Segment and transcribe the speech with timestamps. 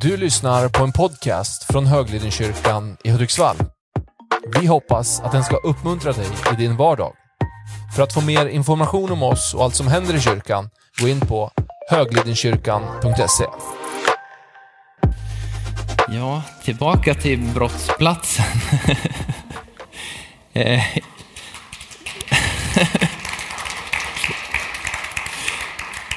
[0.00, 3.56] Du lyssnar på en podcast från Höglidenkyrkan i Hudiksvall.
[4.60, 7.12] Vi hoppas att den ska uppmuntra dig i din vardag.
[7.96, 11.20] För att få mer information om oss och allt som händer i kyrkan, gå in
[11.20, 11.50] på
[11.90, 13.44] höglidenkyrkan.se.
[16.08, 18.44] Ja, tillbaka till brottsplatsen.
[20.52, 20.82] Eh.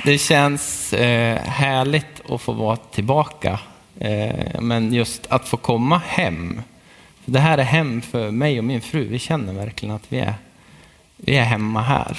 [0.03, 3.59] Det känns eh, härligt att få vara tillbaka.
[4.01, 6.61] Eh, men just att få komma hem.
[7.25, 9.03] Det här är hem för mig och min fru.
[9.03, 10.33] Vi känner verkligen att vi är,
[11.17, 12.17] vi är hemma här.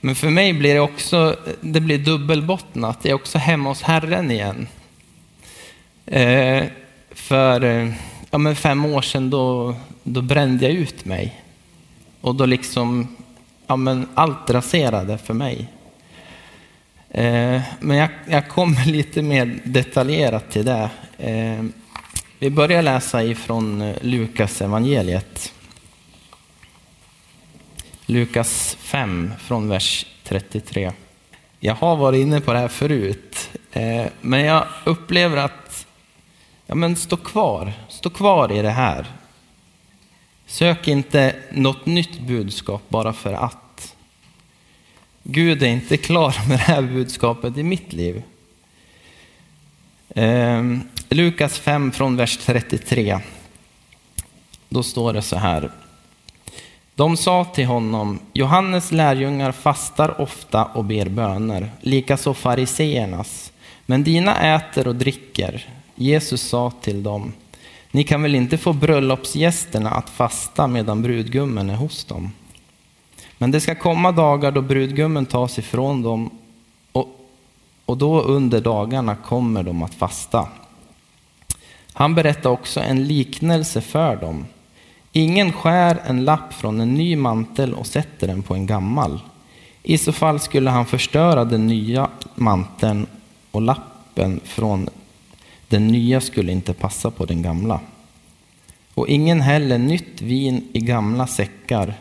[0.00, 3.02] Men för mig blir det också det blir dubbelbottnat.
[3.02, 4.66] Det är också hemma hos Herren igen.
[6.06, 6.64] Eh,
[7.10, 7.92] för eh,
[8.30, 11.42] ja, men fem år sedan då, då brände jag ut mig.
[12.20, 13.16] Och då liksom,
[13.66, 15.68] ja, men allt raserade för mig.
[17.14, 20.90] Eh, men jag, jag kommer lite mer detaljerat till det.
[21.18, 21.64] Eh,
[22.38, 25.52] vi börjar läsa ifrån eh, Lukas evangeliet.
[28.06, 30.92] Lukas 5 från vers 33.
[31.60, 33.50] Jag har varit inne på det här förut,
[34.20, 35.86] men jag upplever att
[36.66, 39.06] ja, men stå kvar, stå kvar i det här.
[40.46, 43.63] Sök inte något nytt budskap bara för att.
[45.26, 48.22] Gud är inte klar med det här budskapet i mitt liv.
[50.08, 50.62] Eh,
[51.08, 53.18] Lukas 5 från vers 33.
[54.68, 55.70] Då står det så här.
[56.94, 63.52] De sa till honom, Johannes lärjungar fastar ofta och ber böner, likaså fariseernas,
[63.86, 65.68] men dina äter och dricker.
[65.94, 67.32] Jesus sa till dem,
[67.90, 72.32] ni kan väl inte få bröllopsgästerna att fasta medan brudgummen är hos dem?
[73.38, 76.30] Men det ska komma dagar då brudgummen tas ifrån dem
[76.92, 77.08] och,
[77.84, 80.48] och då under dagarna kommer de att fasta.
[81.92, 84.46] Han berättar också en liknelse för dem.
[85.12, 89.20] Ingen skär en lapp från en ny mantel och sätter den på en gammal.
[89.82, 93.06] I så fall skulle han förstöra den nya manteln
[93.50, 94.88] och lappen från
[95.68, 97.80] den nya skulle inte passa på den gamla.
[98.94, 101.94] Och ingen häller nytt vin i gamla säckar.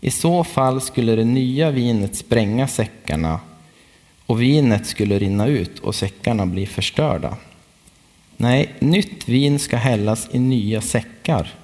[0.00, 3.40] I så fall skulle det nya vinet spränga säckarna
[4.26, 7.36] och vinet skulle rinna ut och säckarna bli förstörda.
[8.36, 11.54] Nej, nytt vin ska hällas i nya säckar.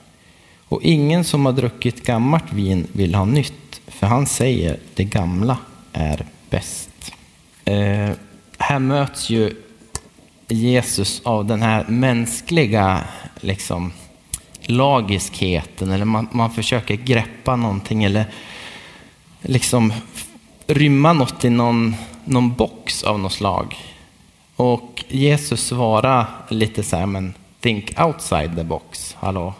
[0.69, 5.59] Och ingen som har druckit gammalt vin vill ha nytt, för han säger det gamla
[5.93, 7.13] är bäst.
[7.65, 8.11] Eh,
[8.59, 9.55] här möts ju
[10.49, 13.05] Jesus av den här mänskliga
[13.41, 13.93] liksom,
[14.71, 18.27] lagiskheten, eller man, man försöker greppa någonting eller
[19.43, 19.93] liksom
[20.67, 21.95] rymma något i någon,
[22.25, 23.77] någon box av något slag.
[24.57, 29.55] Och Jesus svarar lite så här, men think outside the box, hallå?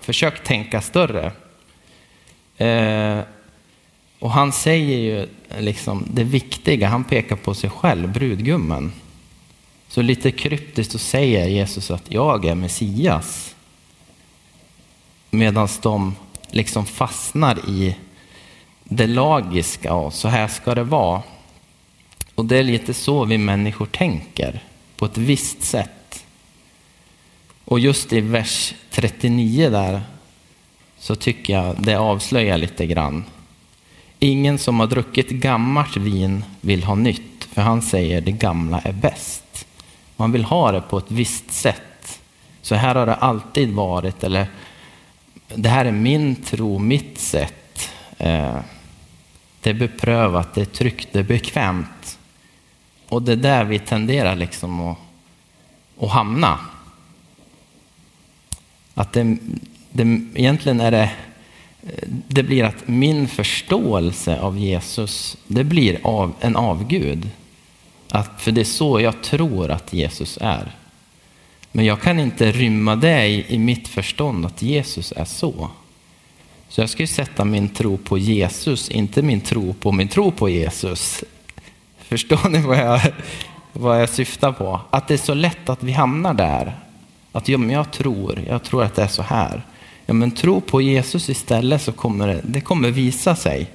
[0.00, 1.32] Försök tänka större.
[2.56, 3.20] Eh,
[4.18, 5.28] och han säger ju
[5.58, 8.92] liksom det viktiga, han pekar på sig själv, brudgummen.
[9.88, 13.54] Så lite kryptiskt så säger Jesus att jag är Messias.
[15.30, 16.16] Medan de
[16.50, 17.96] liksom fastnar i
[18.84, 21.22] det lagiska och så här ska det vara.
[22.34, 24.62] Och det är lite så vi människor tänker,
[24.96, 26.24] på ett visst sätt.
[27.64, 30.02] Och just i vers 39 där
[30.98, 33.24] så tycker jag det avslöjar lite grann.
[34.18, 38.92] Ingen som har druckit gammalt vin vill ha nytt, för han säger det gamla är
[38.92, 39.66] bäst.
[40.16, 42.20] Man vill ha det på ett visst sätt.
[42.62, 44.46] Så här har det alltid varit, eller
[45.54, 47.90] det här är min tro, mitt sätt.
[48.18, 48.56] Eh,
[49.60, 52.18] det är beprövat, det är tryggt, det är bekvämt.
[53.08, 54.98] Och det är där vi tenderar liksom att,
[56.00, 56.58] att hamna.
[58.94, 59.36] Att det,
[59.90, 60.02] det,
[60.34, 61.10] egentligen är det,
[62.28, 67.30] det blir att min förståelse av Jesus, det blir av, en avgud.
[68.08, 70.76] Att, för det är så jag tror att Jesus är.
[71.72, 75.70] Men jag kan inte rymma det i, i mitt förstånd att Jesus är så.
[76.68, 80.30] Så jag ska ju sätta min tro på Jesus, inte min tro på min tro
[80.30, 81.24] på Jesus.
[81.98, 83.00] Förstår ni vad jag,
[83.72, 84.80] vad jag syftar på?
[84.90, 86.76] Att det är så lätt att vi hamnar där.
[87.32, 89.62] Att ja, men jag tror, jag tror att det är så här.
[90.06, 93.70] Ja, men tro på Jesus istället så kommer det, det kommer visa sig.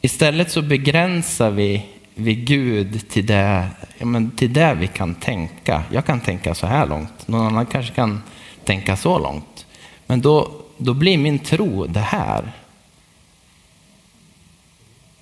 [0.00, 1.86] Istället så begränsar vi,
[2.18, 3.68] vid Gud till det,
[3.98, 5.82] ja, men till det vi kan tänka.
[5.92, 8.22] Jag kan tänka så här långt, någon annan kanske kan
[8.64, 9.66] tänka så långt.
[10.06, 12.52] Men då, då blir min tro det här.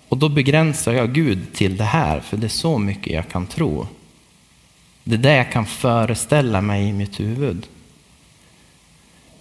[0.09, 3.47] Och då begränsar jag Gud till det här, för det är så mycket jag kan
[3.47, 3.87] tro.
[5.05, 7.67] Det är det jag kan föreställa mig i mitt huvud.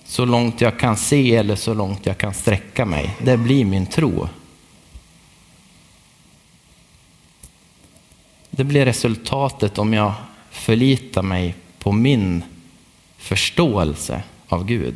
[0.06, 3.10] Så långt jag kan se eller så långt jag kan sträcka mig.
[3.22, 4.28] Det blir min tro.
[8.56, 10.14] Det blir resultatet om jag
[10.52, 12.44] förlitar mig på min
[13.18, 14.96] förståelse av Gud.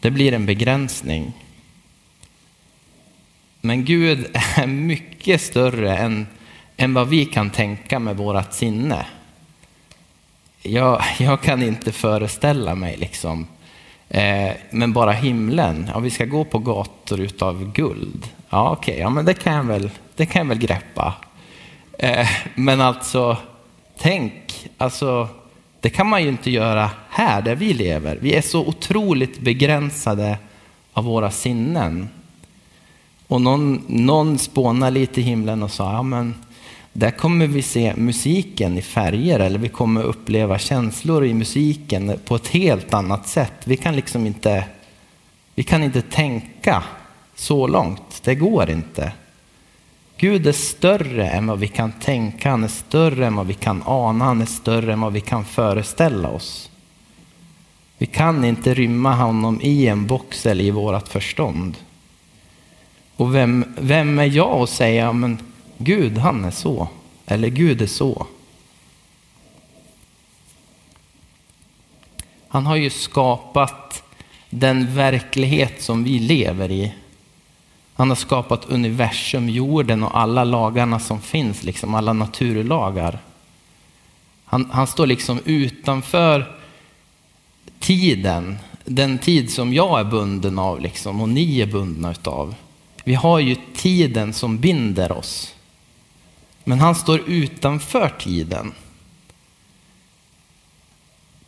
[0.00, 1.32] Det blir en begränsning.
[3.60, 4.26] Men Gud
[4.56, 6.26] är mycket större än,
[6.76, 9.06] än vad vi kan tänka med vårt sinne.
[10.62, 13.46] Jag, jag kan inte föreställa mig liksom.
[14.08, 18.28] Eh, men bara himlen, ja, vi ska gå på gator utav guld.
[18.50, 21.14] Ja, okej, okay, ja, men det kan jag väl, det kan jag väl greppa.
[21.98, 23.36] Eh, men alltså,
[23.98, 25.28] tänk, alltså,
[25.80, 28.18] det kan man ju inte göra här där vi lever.
[28.20, 30.38] Vi är så otroligt begränsade
[30.92, 32.08] av våra sinnen.
[33.26, 36.34] Och någon, någon spånade lite i himlen och sa, ja men
[36.92, 42.36] där kommer vi se musiken i färger eller vi kommer uppleva känslor i musiken på
[42.36, 43.52] ett helt annat sätt.
[43.64, 44.64] Vi kan liksom inte,
[45.54, 46.82] vi kan inte tänka
[47.34, 48.20] så långt.
[48.24, 49.12] Det går inte.
[50.16, 53.82] Gud är större än vad vi kan tänka, han är större än vad vi kan
[53.86, 56.70] ana, han är större än vad vi kan föreställa oss.
[57.98, 61.76] Vi kan inte rymma honom i en box eller i vårt förstånd.
[63.16, 65.38] Och vem, vem är jag att säga, men
[65.78, 66.88] Gud han är så,
[67.26, 68.26] eller Gud är så.
[72.48, 74.02] Han har ju skapat
[74.50, 76.92] den verklighet som vi lever i.
[77.94, 83.18] Han har skapat universum, jorden och alla lagarna som finns, liksom alla naturlagar.
[84.44, 86.56] Han, han står liksom utanför
[87.78, 92.54] tiden, den tid som jag är bunden av liksom, och ni är bundna utav.
[93.04, 95.54] Vi har ju tiden som binder oss.
[96.64, 98.72] Men han står utanför tiden.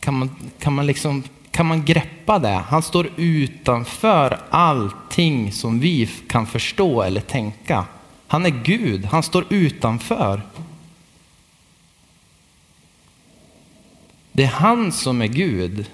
[0.00, 1.22] Kan man, kan man, liksom,
[1.56, 2.64] kan man greppa det?
[2.68, 7.84] Han står utanför allting som vi kan förstå eller tänka.
[8.26, 10.42] Han är Gud, han står utanför.
[14.32, 15.86] Det är han som är Gud,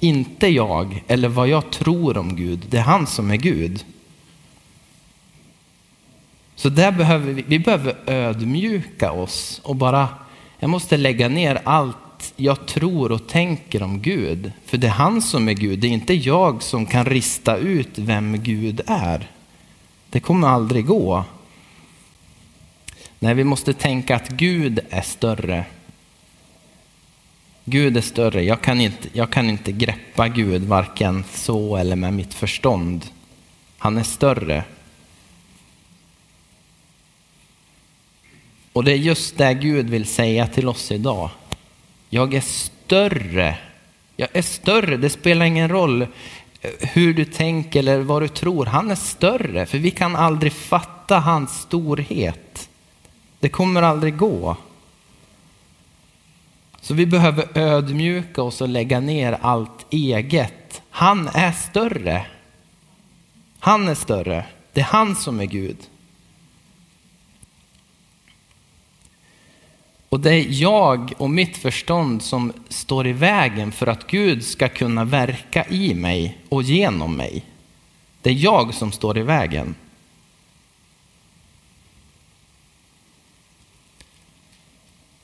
[0.00, 2.66] inte jag eller vad jag tror om Gud.
[2.70, 3.84] Det är han som är Gud.
[6.54, 10.08] Så där behöver vi, vi behöver ödmjuka oss och bara,
[10.58, 11.96] jag måste lägga ner allt
[12.36, 14.52] jag tror och tänker om Gud.
[14.66, 17.98] För det är han som är Gud, det är inte jag som kan rista ut
[17.98, 19.30] vem Gud är.
[20.10, 21.24] Det kommer aldrig gå.
[23.18, 25.64] Nej, vi måste tänka att Gud är större.
[27.64, 28.42] Gud är större.
[28.42, 33.06] Jag kan inte, jag kan inte greppa Gud varken så eller med mitt förstånd.
[33.78, 34.64] Han är större.
[38.72, 41.30] Och det är just det Gud vill säga till oss idag.
[42.14, 43.58] Jag är större.
[44.16, 44.96] Jag är större.
[44.96, 46.08] Det spelar ingen roll eh,
[46.80, 48.66] hur du tänker eller vad du tror.
[48.66, 52.68] Han är större, för vi kan aldrig fatta hans storhet.
[53.40, 54.56] Det kommer aldrig gå.
[56.80, 60.82] Så vi behöver ödmjuka oss och lägga ner allt eget.
[60.90, 62.26] Han är större.
[63.58, 64.44] Han är större.
[64.72, 65.78] Det är han som är Gud.
[70.14, 74.68] Och det är jag och mitt förstånd som står i vägen för att Gud ska
[74.68, 77.44] kunna verka i mig och genom mig.
[78.22, 79.74] Det är jag som står i vägen.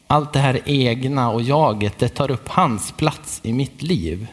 [0.07, 4.27] Allt det här egna och jaget, det tar upp hans plats i mitt liv.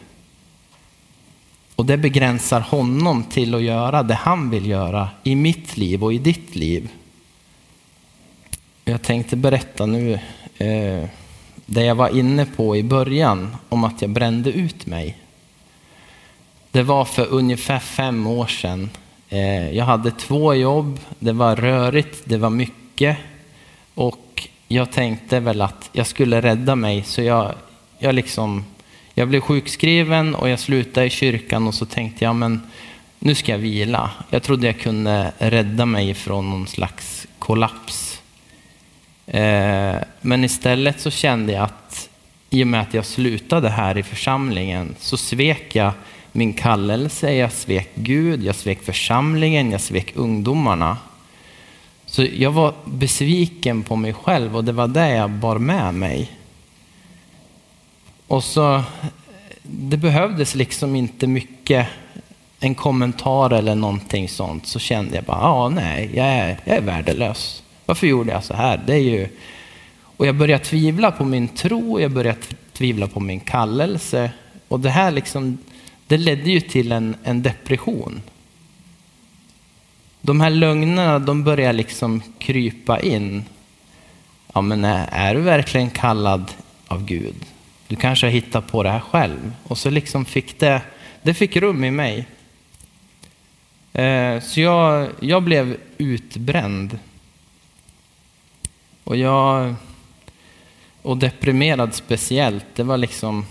[1.76, 6.14] Och det begränsar honom till att göra det han vill göra i mitt liv och
[6.14, 6.90] i ditt liv.
[8.84, 10.18] Jag tänkte berätta nu
[10.58, 11.04] eh,
[11.66, 15.16] det jag var inne på i början om att jag brände ut mig.
[16.70, 18.90] Det var för ungefär fem år sedan.
[19.28, 23.16] Eh, jag hade två jobb, det var rörigt, det var mycket
[23.94, 27.54] och jag tänkte väl att jag skulle rädda mig så jag,
[27.98, 28.64] jag, liksom,
[29.14, 32.60] jag blev sjukskriven och jag slutade i kyrkan och så tänkte jag men
[33.18, 34.10] nu ska jag vila.
[34.30, 38.07] Jag trodde jag kunde rädda mig från någon slags kollaps
[39.30, 42.08] Eh, men istället så kände jag att
[42.50, 45.92] i och med att jag slutade här i församlingen så svek jag
[46.32, 50.96] min kallelse, jag svek Gud, jag svek församlingen, jag svek ungdomarna.
[52.06, 56.32] Så jag var besviken på mig själv och det var det jag bar med mig.
[58.26, 58.82] Och så,
[59.62, 61.86] det behövdes liksom inte mycket
[62.60, 66.80] en kommentar eller någonting sånt så kände jag bara, ja nej, jag är, jag är
[66.80, 67.62] värdelös.
[67.88, 68.82] Varför gjorde jag så här?
[68.86, 69.28] Det är ju...
[70.00, 72.38] Och jag började tvivla på min tro, jag började
[72.72, 74.30] tvivla på min kallelse.
[74.68, 75.58] Och det här liksom,
[76.06, 78.22] det ledde ju till en, en depression.
[80.20, 83.44] De här lögnerna, de börjar liksom krypa in.
[84.54, 86.52] Ja, men är, är du verkligen kallad
[86.88, 87.44] av Gud?
[87.86, 89.52] Du kanske har hittat på det här själv.
[89.64, 90.82] Och så liksom fick det,
[91.22, 92.26] det fick rum i mig.
[93.92, 96.98] Eh, så jag, jag blev utbränd.
[99.08, 99.74] Och jag,
[101.02, 103.46] och deprimerad speciellt, det var liksom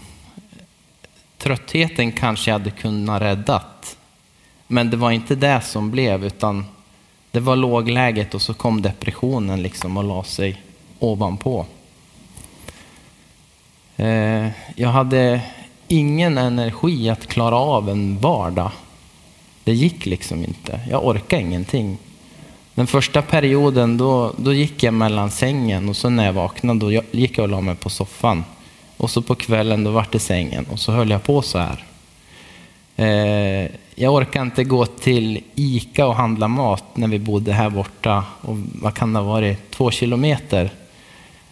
[1.37, 3.97] tröttheten kanske jag hade kunnat räddat.
[4.67, 6.65] Men det var inte det som blev, utan
[7.31, 10.61] det var lågläget och så kom depressionen liksom och la sig
[10.99, 11.65] ovanpå.
[13.95, 15.41] Eh, jag hade
[15.87, 18.71] ingen energi att klara av en vardag.
[19.63, 20.79] Det gick liksom inte.
[20.89, 21.97] Jag orkade ingenting.
[22.77, 27.01] Den första perioden då, då gick jag mellan sängen och så när jag vaknade då
[27.12, 28.43] gick jag och la mig på soffan.
[28.98, 31.84] Och så på kvällen då vart det sängen och så höll jag på så här.
[32.96, 38.24] Eh, jag orkade inte gå till Ica och handla mat när vi bodde här borta.
[38.41, 39.72] Och vad kan det ha varit?
[39.72, 40.69] Två kilometer.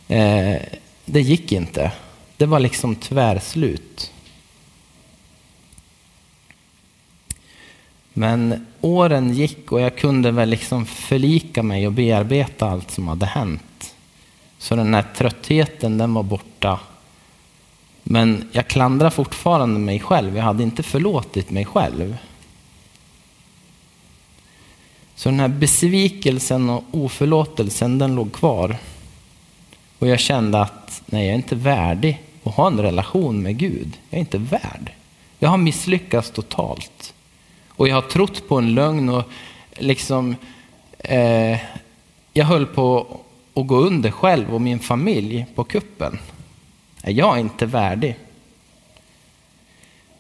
[0.08, 0.56] Eh,
[1.06, 1.92] det gick inte.
[2.38, 4.12] Det var liksom tvärslut.
[8.18, 13.26] Men åren gick och jag kunde väl liksom förlika mig och bearbeta allt som hade
[13.26, 13.96] hänt.
[14.58, 16.80] Så den här tröttheten, den var borta.
[18.04, 20.38] Men jag klandrar fortfarande mig själv.
[20.38, 22.18] Jag hade inte förlåtit mig själv.
[25.16, 28.78] Så den här besvikelsen och oförlåtelsen, den låg kvar.
[30.00, 33.98] Och jag kände att nej, jag är inte värdig att ha en relation med Gud.
[34.10, 34.92] Jag är inte värd.
[35.40, 36.95] Jag har misslyckats totalt.
[37.76, 39.24] Och jag har trott på en lögn och
[39.78, 40.36] liksom
[41.00, 41.60] eh,
[42.34, 43.08] jag höll på
[43.54, 46.20] att gå under själv och min familj på kuppen.
[47.04, 48.16] Jag är inte värdig.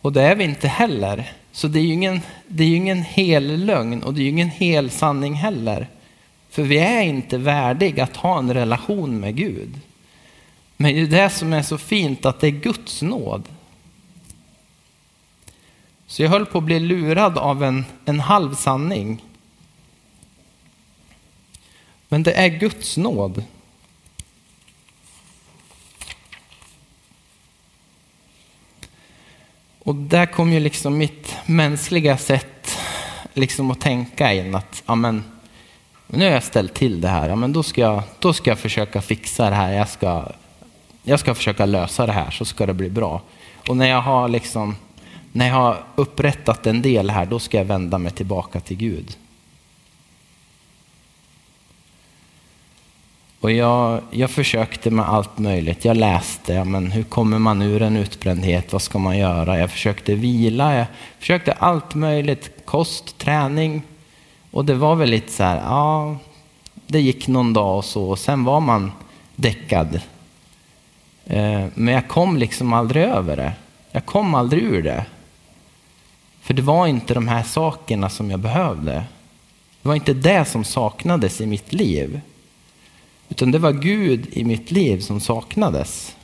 [0.02, 1.32] Och det är vi inte heller.
[1.52, 4.50] Så det är ju ingen, det är ingen hel lögn och det är ju ingen
[4.50, 5.88] hel sanning heller.
[6.50, 9.80] För vi är inte värdiga att ha en relation med Gud.
[10.78, 13.44] Men det är det som är så fint, att det är Guds nåd.
[16.08, 19.24] Så jag höll på att bli lurad av en, en halv sanning.
[22.08, 23.44] Men det är Guds nåd.
[29.80, 32.78] Och där kom ju liksom mitt mänskliga sätt
[33.34, 35.24] liksom att tänka in att amen,
[36.08, 39.02] nu har jag ställt till det här, amen, då, ska jag, då ska jag försöka
[39.02, 40.32] fixa det här, jag ska,
[41.04, 43.22] jag ska försöka lösa det här så ska det bli bra.
[43.68, 44.76] Och när jag har liksom
[45.36, 49.18] när jag har upprättat en del här, då ska jag vända mig tillbaka till Gud.
[53.40, 55.86] Och jag, jag försökte med allt möjligt.
[55.86, 58.74] Jag läste, ja, men hur kommer man ur en utbrändhet?
[58.74, 59.60] Vad ska man göra?
[59.60, 60.86] Jag försökte vila, jag
[61.20, 62.66] försökte allt möjligt.
[62.66, 63.82] Kost, träning.
[64.52, 66.18] Och det var väl lite så här, ja,
[66.88, 68.10] det gick någon dag och så.
[68.10, 68.92] Och sen var man
[69.36, 70.00] däckad.
[71.26, 73.54] Eh, men jag kom liksom aldrig över det.
[73.92, 75.06] Jag kom aldrig ur det.
[76.46, 78.94] För det var inte de här sakerna som jag behövde.
[79.82, 82.22] Det var inte det som saknades i mitt liv.
[83.30, 86.16] Utan det var Gud i mitt liv som saknades.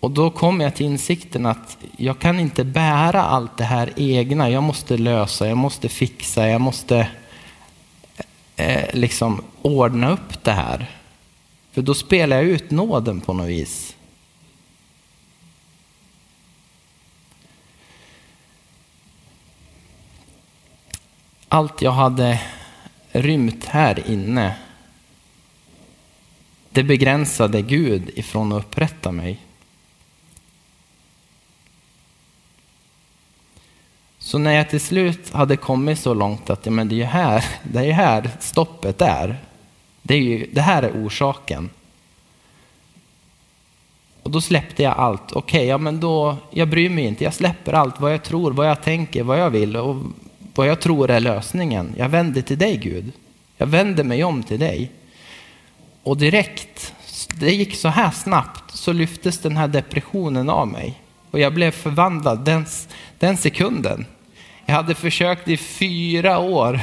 [0.00, 4.50] Och då kom jag till insikten att jag kan inte bära allt det här egna.
[4.50, 7.08] Jag måste lösa, jag måste fixa, jag måste
[8.56, 10.90] eh, liksom ordna upp det här.
[11.72, 13.94] För då spelar jag ut nåden på något vis.
[21.48, 22.40] Allt jag hade
[23.12, 24.56] rymt här inne,
[26.70, 29.38] det begränsade Gud ifrån att upprätta mig.
[34.18, 37.44] Så när jag till slut hade kommit så långt att ja, men det är här,
[37.62, 39.38] det är här stoppet är.
[40.02, 41.70] Det, är ju, det här är orsaken.
[44.22, 45.32] Och då släppte jag allt.
[45.32, 47.24] Okej, okay, ja men då, jag bryr mig inte.
[47.24, 49.76] Jag släpper allt, vad jag tror, vad jag tänker, vad jag vill.
[49.76, 49.96] Och
[50.58, 51.94] vad jag tror är lösningen.
[51.96, 53.12] Jag vänder till dig Gud.
[53.56, 54.90] Jag vänder mig om till dig.
[56.02, 56.94] Och direkt,
[57.34, 61.02] det gick så här snabbt, så lyftes den här depressionen av mig.
[61.30, 62.66] Och jag blev förvandlad den,
[63.18, 64.06] den sekunden.
[64.66, 66.80] Jag hade försökt i fyra år.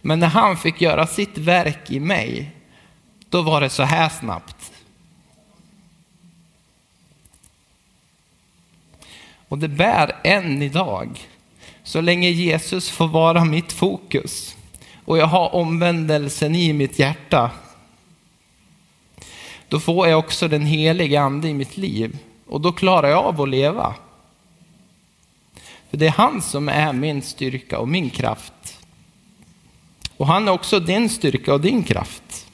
[0.00, 2.50] Men när han fick göra sitt verk i mig,
[3.28, 4.72] då var det så här snabbt.
[9.48, 11.28] Och det bär än idag.
[11.86, 14.56] Så länge Jesus får vara mitt fokus
[15.04, 17.50] och jag har omvändelsen i mitt hjärta,
[19.68, 23.40] då får jag också den heliga ande i mitt liv och då klarar jag av
[23.40, 23.94] att leva.
[25.90, 28.78] För det är han som är min styrka och min kraft.
[30.16, 32.46] Och han är också din styrka och din kraft.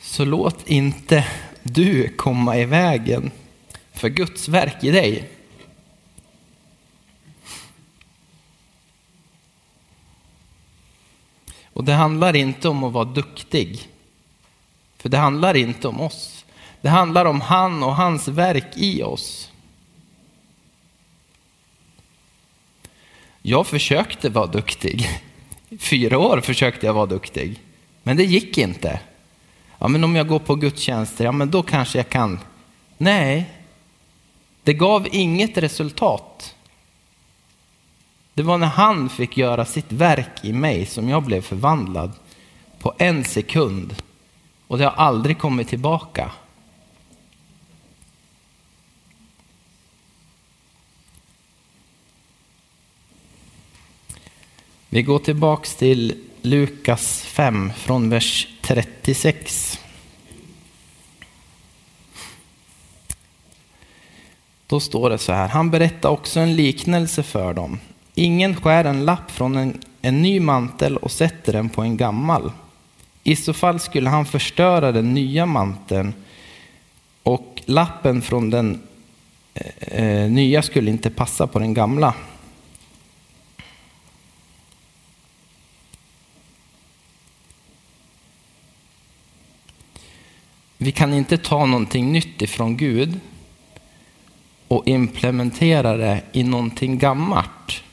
[0.00, 1.26] Så låt inte
[1.62, 3.30] du komma i vägen
[3.92, 5.33] för Guds verk i dig.
[11.74, 13.88] Och det handlar inte om att vara duktig.
[14.98, 16.44] För det handlar inte om oss.
[16.80, 19.50] Det handlar om han och hans verk i oss.
[23.42, 25.08] Jag försökte vara duktig.
[25.78, 27.60] Fyra år försökte jag vara duktig.
[28.02, 29.00] Men det gick inte.
[29.78, 32.38] Ja, men om jag går på gudstjänster, ja men då kanske jag kan.
[32.98, 33.50] Nej,
[34.62, 36.53] det gav inget resultat.
[38.34, 42.12] Det var när han fick göra sitt verk i mig som jag blev förvandlad
[42.78, 43.94] på en sekund.
[44.66, 46.30] Och det har aldrig kommit tillbaka.
[54.88, 59.80] Vi går tillbaks till Lukas 5 från vers 36.
[64.66, 65.48] Då står det så här.
[65.48, 67.78] Han berättar också en liknelse för dem.
[68.14, 72.52] Ingen skär en lapp från en, en ny mantel och sätter den på en gammal.
[73.22, 76.14] I så fall skulle han förstöra den nya manteln
[77.22, 78.82] och lappen från den
[79.54, 82.14] eh, eh nya skulle inte passa på den gamla.
[90.78, 93.20] Vi kan inte ta någonting nytt ifrån Gud
[94.68, 97.83] och implementera det i någonting gammalt.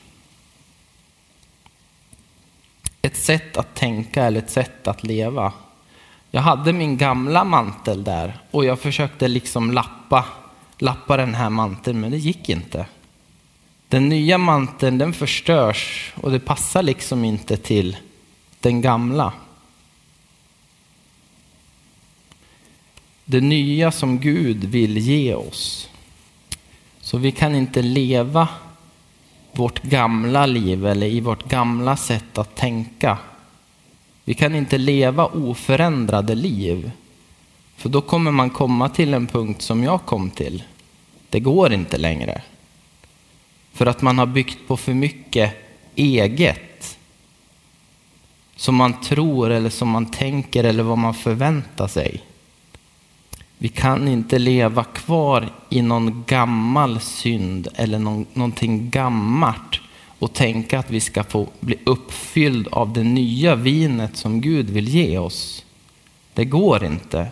[3.02, 5.52] Ett sätt att tänka eller ett sätt att leva.
[6.30, 10.24] Jag hade min gamla mantel där och jag försökte liksom lappa,
[10.78, 12.86] lappa den här manteln, men det gick inte.
[13.88, 17.96] Den nya manteln den förstörs och det passar liksom inte till
[18.60, 19.32] den gamla.
[23.32, 25.88] det nya som Gud vill ge oss.
[27.00, 28.48] Så vi kan inte leva
[29.52, 33.18] vårt gamla liv eller i vårt gamla sätt att tänka.
[34.24, 36.90] Vi kan inte leva oförändrade liv.
[37.76, 40.62] För då kommer man komma till en punkt som jag kom till.
[41.28, 42.42] Det går inte längre.
[43.72, 45.54] För att man har byggt på för mycket
[45.94, 46.98] eget.
[48.56, 52.22] Som man tror eller som man tänker eller vad man förväntar sig.
[53.62, 59.80] Vi kan inte leva kvar i någon gammal synd eller någon, någonting gammalt
[60.18, 64.88] och tänka att vi ska få bli uppfylld av det nya vinet som Gud vill
[64.88, 65.64] ge oss.
[66.34, 67.28] Det går inte.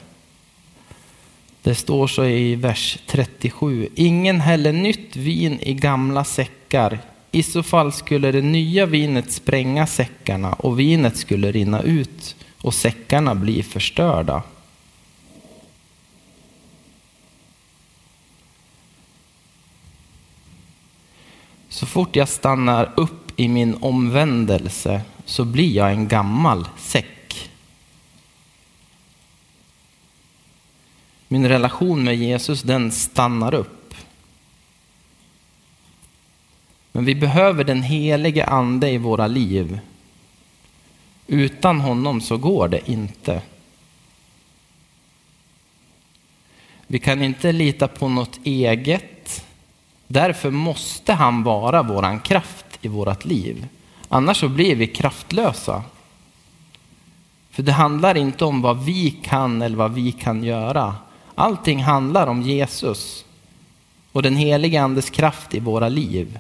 [1.63, 3.89] Det står så i vers 37.
[3.95, 6.99] Ingen häller nytt vin i gamla säckar.
[7.31, 12.75] I så fall skulle det nya vinet spränga säckarna och vinet skulle rinna ut och
[12.75, 14.43] säckarna bli förstörda.
[21.81, 27.51] Så fort jag stannar upp i min omvändelse så blir jag en gammal säck.
[31.29, 33.95] Min relation med Jesus den stannar upp.
[36.93, 39.81] Men vi behöver den helige ande i våra liv.
[41.27, 43.43] Utan honom så går det inte.
[46.87, 49.20] Vi kan inte lita på något eget
[50.13, 53.67] Därför måste han vara våran kraft i vårt liv.
[54.09, 55.83] Annars så blir vi kraftlösa.
[57.51, 60.97] För det handlar inte om vad vi kan eller vad vi kan göra.
[61.35, 63.25] Allting handlar om Jesus
[64.13, 66.39] och den helige andes kraft i våra liv.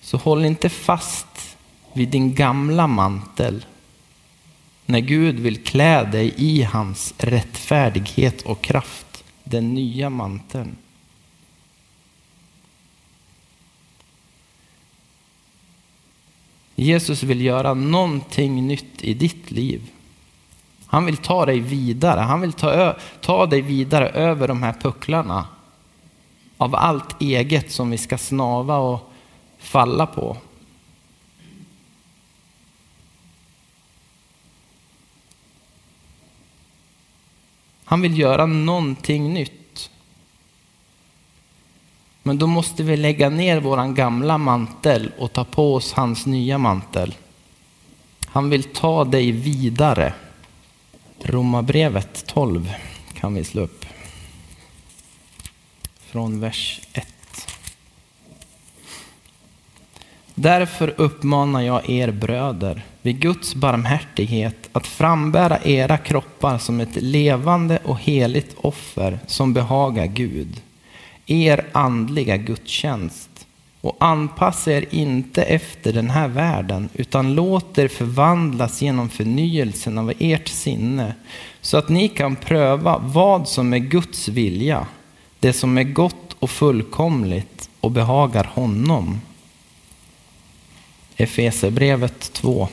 [0.00, 1.56] Så håll inte fast
[1.92, 3.64] vid din gamla mantel
[4.90, 10.76] när Gud vill klä dig i hans rättfärdighet och kraft, den nya manteln.
[16.74, 19.90] Jesus vill göra någonting nytt i ditt liv.
[20.86, 22.20] Han vill ta dig vidare.
[22.20, 25.46] Han vill ta, ta dig vidare över de här pucklarna
[26.56, 29.12] av allt eget som vi ska snava och
[29.58, 30.36] falla på.
[37.90, 39.90] Han vill göra någonting nytt.
[42.22, 46.58] Men då måste vi lägga ner våran gamla mantel och ta på oss hans nya
[46.58, 47.14] mantel.
[48.26, 50.14] Han vill ta dig vidare.
[51.22, 52.72] Romarbrevet 12
[53.14, 53.84] kan vi slå upp.
[56.00, 57.06] Från vers 1.
[60.42, 67.78] Därför uppmanar jag er bröder vid Guds barmhärtighet att frambära era kroppar som ett levande
[67.84, 70.60] och heligt offer som behagar Gud,
[71.26, 73.46] er andliga gudstjänst.
[73.80, 80.12] Och anpassa er inte efter den här världen, utan låt er förvandlas genom förnyelsen av
[80.18, 81.14] ert sinne,
[81.60, 84.86] så att ni kan pröva vad som är Guds vilja,
[85.40, 89.20] det som är gott och fullkomligt och behagar honom.
[91.22, 92.68] Efesebrevet 2,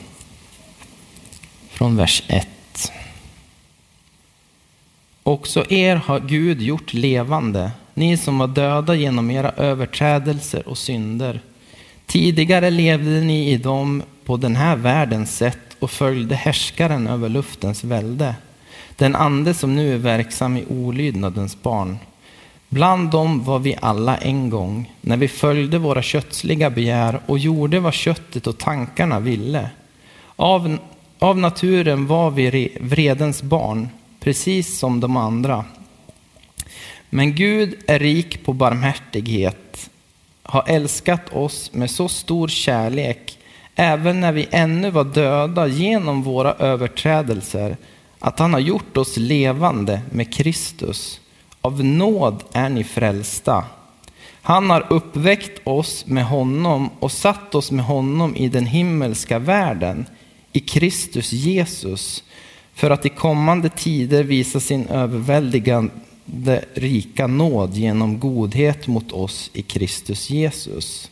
[1.70, 2.48] från vers 1.
[5.22, 11.40] Också er har Gud gjort levande, ni som var döda genom era överträdelser och synder.
[12.06, 17.84] Tidigare levde ni i dem på den här världens sätt och följde härskaren över luftens
[17.84, 18.34] välde,
[18.96, 21.98] den ande som nu är verksam i olydnadens barn.
[22.68, 27.80] Bland dem var vi alla en gång, när vi följde våra kötsliga begär och gjorde
[27.80, 29.70] vad köttet och tankarna ville.
[30.36, 30.78] Av,
[31.18, 33.88] av naturen var vi vredens barn,
[34.20, 35.64] precis som de andra.
[37.10, 39.90] Men Gud är rik på barmhärtighet,
[40.42, 43.38] har älskat oss med så stor kärlek,
[43.74, 47.76] även när vi ännu var döda genom våra överträdelser,
[48.18, 51.20] att han har gjort oss levande med Kristus.
[51.60, 53.64] Av nåd är ni frälsta.
[54.42, 60.06] Han har uppväckt oss med honom och satt oss med honom i den himmelska världen,
[60.52, 62.24] i Kristus Jesus,
[62.74, 69.62] för att i kommande tider visa sin överväldigande rika nåd genom godhet mot oss i
[69.62, 71.10] Kristus Jesus.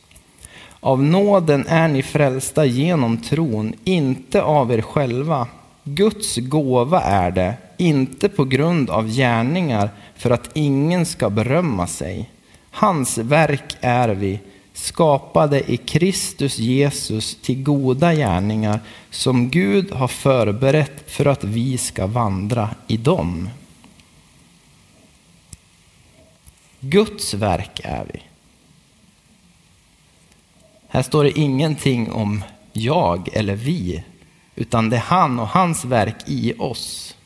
[0.80, 5.48] Av nåden är ni frälsta genom tron, inte av er själva.
[5.88, 12.30] Guds gåva är det, inte på grund av gärningar för att ingen ska berömma sig.
[12.70, 14.40] Hans verk är vi,
[14.72, 22.06] skapade i Kristus Jesus till goda gärningar som Gud har förberett för att vi ska
[22.06, 23.48] vandra i dem.
[26.80, 28.20] Guds verk är vi.
[30.88, 34.04] Här står det ingenting om jag eller vi,
[34.56, 37.16] utan det är han och hans verk i oss.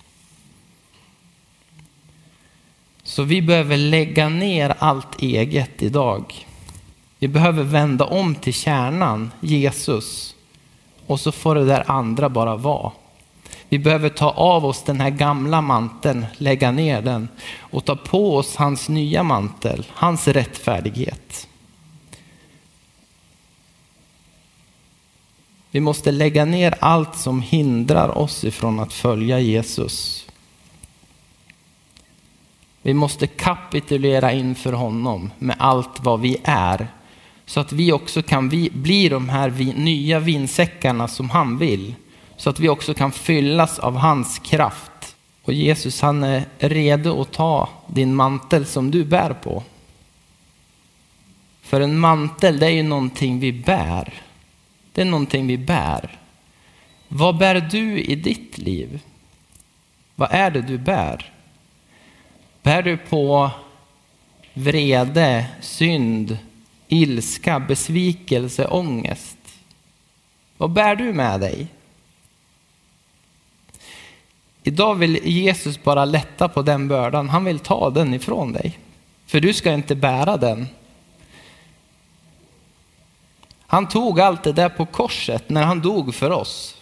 [3.03, 6.47] Så vi behöver lägga ner allt eget idag.
[7.19, 10.35] Vi behöver vända om till kärnan, Jesus.
[11.07, 12.93] Och så får det där andra bara vara.
[13.69, 18.37] Vi behöver ta av oss den här gamla manteln, lägga ner den och ta på
[18.37, 21.49] oss hans nya mantel, hans rättfärdighet.
[25.71, 30.27] Vi måste lägga ner allt som hindrar oss ifrån att följa Jesus.
[32.83, 36.89] Vi måste kapitulera inför honom med allt vad vi är.
[37.47, 41.95] Så att vi också kan bli de här nya vinsäckarna som han vill.
[42.37, 45.17] Så att vi också kan fyllas av hans kraft.
[45.43, 49.63] Och Jesus han är redo att ta din mantel som du bär på.
[51.63, 54.23] För en mantel det är ju någonting vi bär.
[55.01, 56.19] Det är någonting vi bär.
[57.09, 59.01] Vad bär du i ditt liv?
[60.15, 61.33] Vad är det du bär?
[62.63, 63.51] Bär du på
[64.55, 66.39] vrede, synd,
[66.89, 69.39] ilska, besvikelse, ångest?
[70.57, 71.67] Vad bär du med dig?
[74.63, 77.29] Idag vill Jesus bara lätta på den bördan.
[77.29, 78.79] Han vill ta den ifrån dig.
[79.27, 80.67] För du ska inte bära den.
[83.71, 86.77] Han tog allt det där på korset när han dog för oss.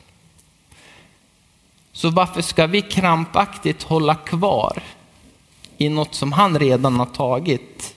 [1.93, 4.83] Så varför ska vi krampaktigt hålla kvar
[5.77, 7.95] i något som han redan har tagit?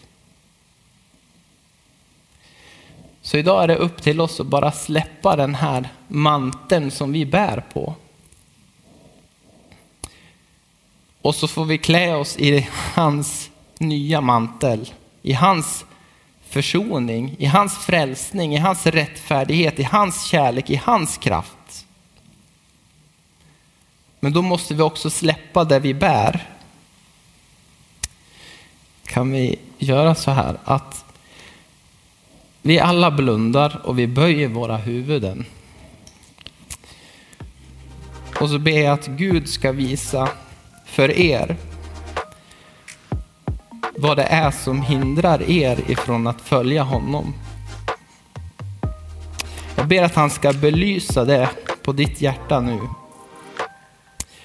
[3.22, 7.26] Så idag är det upp till oss att bara släppa den här manteln som vi
[7.26, 7.96] bär på.
[11.22, 15.86] Och så får vi klä oss i hans nya mantel, i hans
[16.52, 21.86] försoning, i hans frälsning, i hans rättfärdighet, i hans kärlek, i hans kraft.
[24.20, 26.50] Men då måste vi också släppa det vi bär.
[29.06, 31.06] Kan vi göra så här att
[32.62, 35.46] vi alla blundar och vi böjer våra huvuden.
[38.40, 40.30] Och så ber jag att Gud ska visa
[40.86, 41.58] för er
[44.02, 47.34] vad det är som hindrar er ifrån att följa honom.
[49.76, 51.50] Jag ber att han ska belysa det
[51.84, 52.80] på ditt hjärta nu.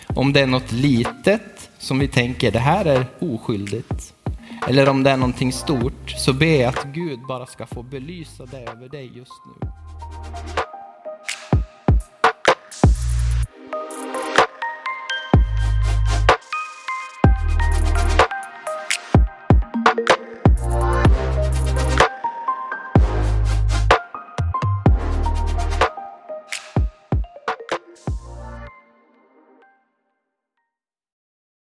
[0.07, 4.15] Om det är något litet som vi tänker, det här är oskyldigt.
[4.69, 8.47] Eller om det är någonting stort, så ber jag att Gud bara ska få belysa
[8.47, 9.69] det över dig just nu.